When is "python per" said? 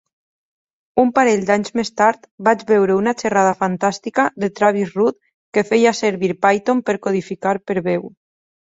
6.49-7.01